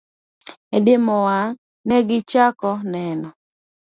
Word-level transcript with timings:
E 0.75 0.77
diemo 0.85 1.15
wang', 1.27 1.57
ne 1.87 1.97
gichako 2.07 2.71
neno! 2.93 3.29